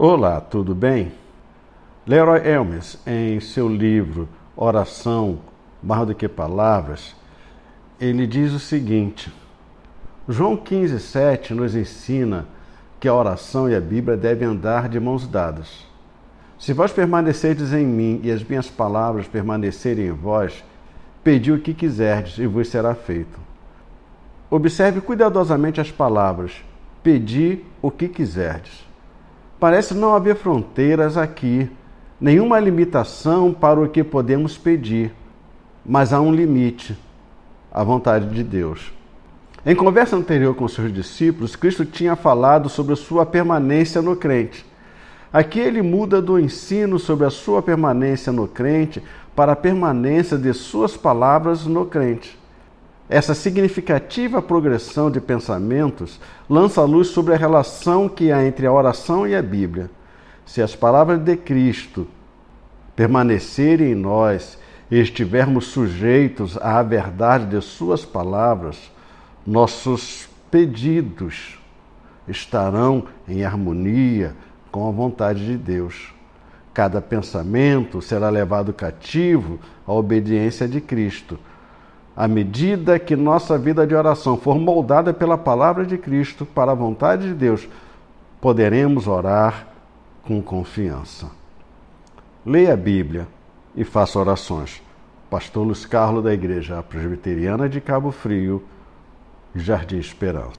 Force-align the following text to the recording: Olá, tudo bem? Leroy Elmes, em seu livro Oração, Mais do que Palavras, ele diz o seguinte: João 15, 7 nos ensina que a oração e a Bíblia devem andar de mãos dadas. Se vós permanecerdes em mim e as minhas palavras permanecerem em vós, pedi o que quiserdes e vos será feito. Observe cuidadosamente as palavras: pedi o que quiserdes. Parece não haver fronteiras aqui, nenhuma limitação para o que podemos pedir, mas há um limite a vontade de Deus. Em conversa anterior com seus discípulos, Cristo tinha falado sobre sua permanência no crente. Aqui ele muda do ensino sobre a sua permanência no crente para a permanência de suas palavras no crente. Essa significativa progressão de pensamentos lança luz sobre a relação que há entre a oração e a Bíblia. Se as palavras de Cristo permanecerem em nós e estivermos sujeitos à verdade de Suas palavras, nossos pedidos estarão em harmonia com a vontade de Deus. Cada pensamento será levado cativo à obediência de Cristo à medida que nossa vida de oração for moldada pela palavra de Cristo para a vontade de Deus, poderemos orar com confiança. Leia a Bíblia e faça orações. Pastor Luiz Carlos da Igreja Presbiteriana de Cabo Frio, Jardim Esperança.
Olá, 0.00 0.40
tudo 0.40 0.76
bem? 0.76 1.10
Leroy 2.06 2.46
Elmes, 2.46 3.00
em 3.04 3.40
seu 3.40 3.68
livro 3.68 4.28
Oração, 4.56 5.40
Mais 5.82 6.06
do 6.06 6.14
que 6.14 6.28
Palavras, 6.28 7.16
ele 8.00 8.24
diz 8.24 8.52
o 8.52 8.60
seguinte: 8.60 9.32
João 10.28 10.56
15, 10.56 11.00
7 11.00 11.52
nos 11.52 11.74
ensina 11.74 12.46
que 13.00 13.08
a 13.08 13.14
oração 13.14 13.68
e 13.68 13.74
a 13.74 13.80
Bíblia 13.80 14.16
devem 14.16 14.46
andar 14.46 14.88
de 14.88 15.00
mãos 15.00 15.26
dadas. 15.26 15.84
Se 16.60 16.72
vós 16.72 16.92
permanecerdes 16.92 17.72
em 17.72 17.84
mim 17.84 18.20
e 18.22 18.30
as 18.30 18.44
minhas 18.44 18.70
palavras 18.70 19.26
permanecerem 19.26 20.06
em 20.06 20.12
vós, 20.12 20.62
pedi 21.24 21.50
o 21.50 21.58
que 21.58 21.74
quiserdes 21.74 22.38
e 22.38 22.46
vos 22.46 22.68
será 22.68 22.94
feito. 22.94 23.36
Observe 24.48 25.00
cuidadosamente 25.00 25.80
as 25.80 25.90
palavras: 25.90 26.52
pedi 27.02 27.64
o 27.82 27.90
que 27.90 28.06
quiserdes. 28.06 28.86
Parece 29.60 29.92
não 29.92 30.14
haver 30.14 30.36
fronteiras 30.36 31.16
aqui, 31.16 31.68
nenhuma 32.20 32.60
limitação 32.60 33.52
para 33.52 33.80
o 33.80 33.88
que 33.88 34.04
podemos 34.04 34.56
pedir, 34.56 35.12
mas 35.84 36.12
há 36.12 36.20
um 36.20 36.32
limite 36.32 36.96
a 37.72 37.82
vontade 37.82 38.28
de 38.28 38.44
Deus. 38.44 38.92
Em 39.66 39.74
conversa 39.74 40.16
anterior 40.16 40.54
com 40.54 40.68
seus 40.68 40.92
discípulos, 40.92 41.56
Cristo 41.56 41.84
tinha 41.84 42.14
falado 42.14 42.68
sobre 42.68 42.94
sua 42.94 43.26
permanência 43.26 44.00
no 44.00 44.14
crente. 44.14 44.64
Aqui 45.32 45.58
ele 45.58 45.82
muda 45.82 46.22
do 46.22 46.38
ensino 46.38 46.98
sobre 46.98 47.26
a 47.26 47.30
sua 47.30 47.60
permanência 47.60 48.32
no 48.32 48.46
crente 48.46 49.02
para 49.34 49.52
a 49.52 49.56
permanência 49.56 50.38
de 50.38 50.54
suas 50.54 50.96
palavras 50.96 51.66
no 51.66 51.84
crente. 51.84 52.38
Essa 53.08 53.34
significativa 53.34 54.42
progressão 54.42 55.10
de 55.10 55.18
pensamentos 55.18 56.20
lança 56.48 56.82
luz 56.82 57.08
sobre 57.08 57.32
a 57.32 57.38
relação 57.38 58.06
que 58.06 58.30
há 58.30 58.44
entre 58.44 58.66
a 58.66 58.72
oração 58.72 59.26
e 59.26 59.34
a 59.34 59.40
Bíblia. 59.40 59.90
Se 60.44 60.60
as 60.60 60.76
palavras 60.76 61.18
de 61.18 61.34
Cristo 61.34 62.06
permanecerem 62.94 63.92
em 63.92 63.94
nós 63.94 64.58
e 64.90 65.00
estivermos 65.00 65.68
sujeitos 65.68 66.58
à 66.58 66.82
verdade 66.82 67.46
de 67.46 67.62
Suas 67.62 68.04
palavras, 68.04 68.90
nossos 69.46 70.28
pedidos 70.50 71.58
estarão 72.26 73.04
em 73.26 73.42
harmonia 73.42 74.34
com 74.70 74.86
a 74.86 74.92
vontade 74.92 75.46
de 75.46 75.56
Deus. 75.56 76.12
Cada 76.74 77.00
pensamento 77.00 78.02
será 78.02 78.28
levado 78.28 78.72
cativo 78.72 79.58
à 79.86 79.92
obediência 79.94 80.68
de 80.68 80.80
Cristo 80.80 81.38
à 82.18 82.26
medida 82.26 82.98
que 82.98 83.14
nossa 83.14 83.56
vida 83.56 83.86
de 83.86 83.94
oração 83.94 84.36
for 84.36 84.58
moldada 84.58 85.14
pela 85.14 85.38
palavra 85.38 85.86
de 85.86 85.96
Cristo 85.96 86.44
para 86.44 86.72
a 86.72 86.74
vontade 86.74 87.28
de 87.28 87.32
Deus, 87.32 87.68
poderemos 88.40 89.06
orar 89.06 89.68
com 90.24 90.42
confiança. 90.42 91.30
Leia 92.44 92.72
a 92.72 92.76
Bíblia 92.76 93.28
e 93.76 93.84
faça 93.84 94.18
orações. 94.18 94.82
Pastor 95.30 95.64
Luiz 95.64 95.86
Carlos 95.86 96.24
da 96.24 96.34
Igreja 96.34 96.82
Presbiteriana 96.82 97.68
de 97.68 97.80
Cabo 97.80 98.10
Frio, 98.10 98.64
Jardim 99.54 99.98
Esperança. 99.98 100.56